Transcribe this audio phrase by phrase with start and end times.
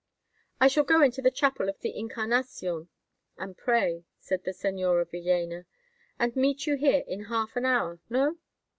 [0.59, 2.89] "I shall go into the Chapel of the Incarnacion
[3.37, 5.65] and pray," said the Señora Villéna,
[6.17, 8.37] "and meet you here in half an hour—no?"